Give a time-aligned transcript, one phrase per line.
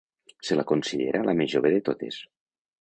[0.47, 2.21] Se la considera la més jove de totes.